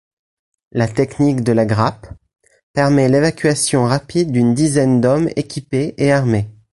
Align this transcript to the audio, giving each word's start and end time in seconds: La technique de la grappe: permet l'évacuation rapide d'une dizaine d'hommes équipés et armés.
La 0.71 0.87
technique 0.87 1.41
de 1.41 1.51
la 1.51 1.67
grappe: 1.67 2.07
permet 2.73 3.07
l'évacuation 3.07 3.83
rapide 3.83 4.31
d'une 4.31 4.55
dizaine 4.55 4.99
d'hommes 4.99 5.29
équipés 5.35 5.93
et 5.99 6.11
armés. 6.11 6.49